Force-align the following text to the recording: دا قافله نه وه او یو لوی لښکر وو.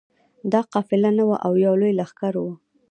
دا 0.51 0.61
قافله 0.73 1.09
نه 1.17 1.23
وه 1.27 1.37
او 1.45 1.53
یو 1.65 1.73
لوی 1.81 1.91
لښکر 1.99 2.33
وو. 2.39 2.53